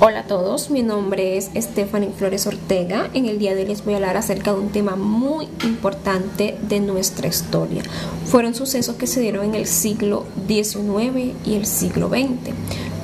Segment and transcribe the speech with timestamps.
[0.00, 3.10] Hola a todos, mi nombre es Stephanie Flores Ortega.
[3.14, 6.56] En el día de hoy les voy a hablar acerca de un tema muy importante
[6.68, 7.82] de nuestra historia.
[8.26, 12.54] Fueron sucesos que se dieron en el siglo XIX y el siglo XX,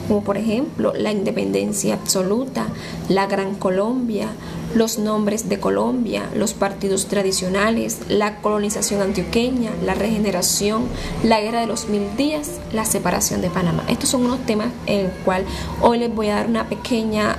[0.08, 2.66] como por ejemplo la independencia absoluta,
[3.08, 4.28] la Gran Colombia,
[4.74, 10.86] los nombres de Colombia, los partidos tradicionales, la colonización antioqueña, la regeneración,
[11.22, 13.84] la guerra de los mil días, la separación de Panamá.
[13.88, 15.44] Estos son unos temas en el cual
[15.80, 17.36] hoy les voy a dar una pequeña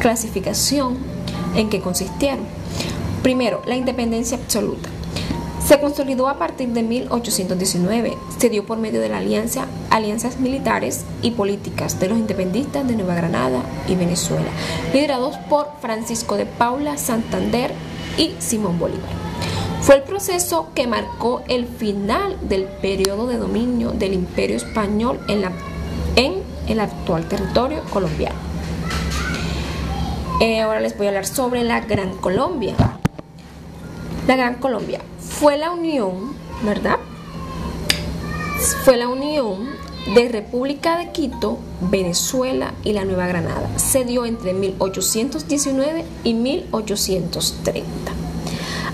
[0.00, 0.98] clasificación
[1.54, 2.44] en qué consistieron.
[3.22, 4.88] Primero, la independencia absoluta.
[5.70, 8.18] Se consolidó a partir de 1819.
[8.38, 12.96] Se dio por medio de la alianza, alianzas militares y políticas de los independistas de
[12.96, 14.48] Nueva Granada y Venezuela,
[14.92, 17.70] liderados por Francisco de Paula Santander
[18.18, 19.12] y Simón Bolívar.
[19.80, 25.42] Fue el proceso que marcó el final del periodo de dominio del imperio español en,
[25.42, 25.52] la,
[26.16, 28.40] en el actual territorio colombiano.
[30.40, 32.74] Eh, ahora les voy a hablar sobre la Gran Colombia.
[34.26, 36.98] La Gran Colombia fue la unión, ¿verdad?
[38.84, 39.68] Fue la unión
[40.14, 43.68] de República de Quito, Venezuela y la Nueva Granada.
[43.78, 48.12] Se dio entre 1819 y 1830.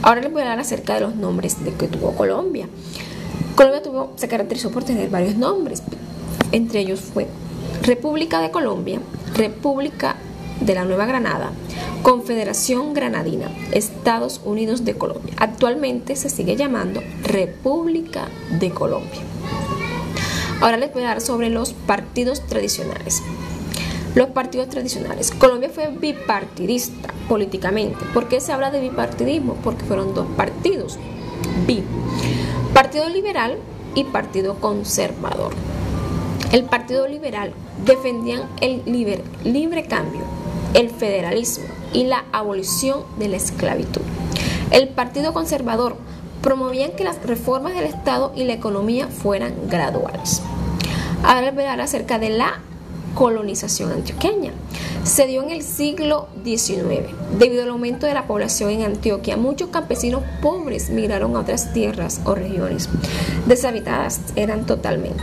[0.03, 2.69] Ahora les voy a hablar acerca de los nombres de que tuvo Colombia.
[3.57, 5.83] Colombia tuvo, se caracterizó por tener varios nombres.
[6.53, 7.27] Entre ellos fue
[7.83, 9.01] República de Colombia,
[9.35, 10.17] República
[10.67, 11.53] de la Nueva Granada,
[12.03, 15.35] Confederación Granadina, Estados Unidos de Colombia.
[15.39, 19.21] Actualmente se sigue llamando República de Colombia.
[20.61, 23.23] Ahora les voy a hablar sobre los partidos tradicionales.
[24.15, 25.31] Los partidos tradicionales.
[25.31, 28.05] Colombia fue bipartidista políticamente.
[28.15, 29.55] ¿Por qué se habla de bipartidismo?
[29.63, 30.99] Porque fueron dos partidos.
[31.67, 31.83] Bi.
[32.73, 33.59] Partido Liberal
[33.95, 35.53] y Partido Conservador.
[36.53, 37.53] El Partido Liberal
[37.85, 40.23] defendían el libre cambio,
[40.77, 44.03] el federalismo y la abolición de la esclavitud.
[44.71, 45.97] El Partido Conservador
[46.43, 50.43] promovían que las reformas del Estado y la economía fueran graduales.
[51.25, 52.61] Ahora hablar acerca de la
[53.15, 54.53] colonización antioqueña.
[55.03, 57.09] Se dio en el siglo XIX.
[57.39, 62.21] Debido al aumento de la población en Antioquia, muchos campesinos pobres migraron a otras tierras
[62.25, 62.91] o regiones.
[63.47, 65.23] Deshabitadas eran totalmente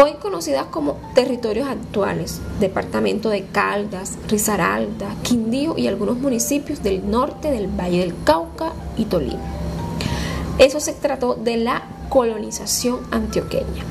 [0.00, 7.50] hoy conocidas como territorios actuales, departamento de Caldas, Risaralda, Quindío y algunos municipios del norte
[7.50, 9.42] del Valle del Cauca y Tolima.
[10.58, 13.84] Eso se trató de la colonización antioqueña.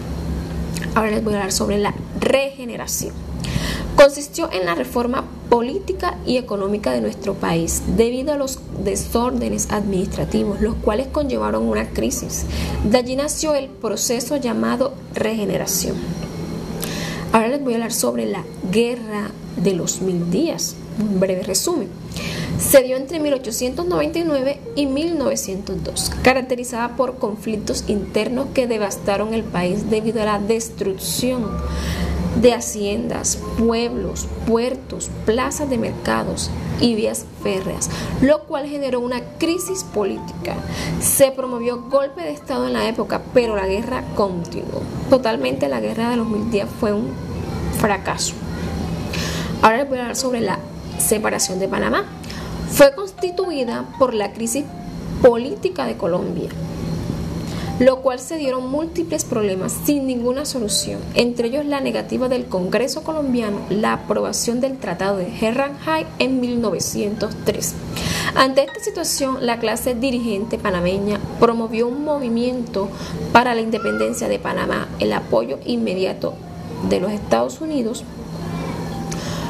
[0.95, 3.13] Ahora les voy a hablar sobre la regeneración
[4.01, 10.59] consistió en la reforma política y económica de nuestro país debido a los desórdenes administrativos,
[10.59, 12.45] los cuales conllevaron una crisis.
[12.83, 15.97] De allí nació el proceso llamado regeneración.
[17.31, 21.87] Ahora les voy a hablar sobre la guerra de los mil días, un breve resumen.
[22.59, 30.23] Se dio entre 1899 y 1902, caracterizada por conflictos internos que devastaron el país debido
[30.23, 31.45] a la destrucción
[32.35, 36.49] de haciendas, pueblos, puertos, plazas de mercados
[36.79, 37.89] y vías férreas,
[38.21, 40.55] lo cual generó una crisis política.
[40.99, 44.81] Se promovió golpe de Estado en la época, pero la guerra continuó.
[45.09, 47.09] Totalmente la guerra de los mil días fue un
[47.79, 48.33] fracaso.
[49.61, 50.59] Ahora les voy a hablar sobre la
[50.97, 52.05] separación de Panamá.
[52.71, 54.65] Fue constituida por la crisis
[55.21, 56.49] política de Colombia,
[57.81, 63.03] lo cual se dieron múltiples problemas sin ninguna solución, entre ellos la negativa del Congreso
[63.03, 67.73] colombiano, la aprobación del Tratado de Herranjay en 1903.
[68.35, 72.87] Ante esta situación, la clase dirigente panameña promovió un movimiento
[73.33, 76.35] para la independencia de Panamá, el apoyo inmediato
[76.87, 78.03] de los Estados Unidos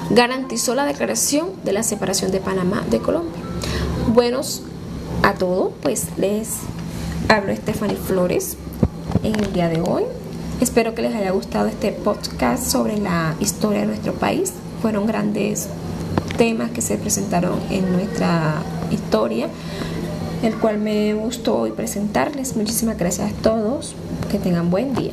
[0.09, 3.41] garantizó la declaración de la separación de Panamá de Colombia.
[4.07, 4.61] Buenos
[5.21, 6.47] a todos, pues les
[7.27, 8.57] hablo Stephanie Flores
[9.23, 10.03] en el día de hoy.
[10.59, 14.53] Espero que les haya gustado este podcast sobre la historia de nuestro país.
[14.81, 15.67] Fueron grandes
[16.37, 18.61] temas que se presentaron en nuestra
[18.91, 19.47] historia,
[20.43, 22.55] el cual me gustó hoy presentarles.
[22.55, 23.95] Muchísimas gracias a todos.
[24.29, 25.11] Que tengan buen día.